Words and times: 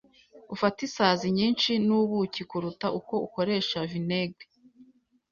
Ufata 0.53 0.79
isazi 0.87 1.25
nyinshi 1.37 1.71
nubuki 1.85 2.41
kuruta 2.49 2.87
uko 2.99 3.13
ukoresha 3.27 3.77
vinegere. 3.91 4.53